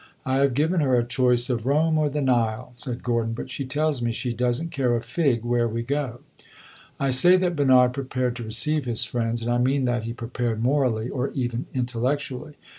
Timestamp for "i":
0.25-0.37, 6.99-7.11, 9.51-9.59